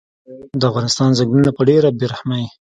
د 0.59 0.61
افغانستان 0.69 1.09
ځنګلونه 1.19 1.51
په 1.57 1.61
ډیره 1.69 1.89
بیرحمۍ 1.99 2.45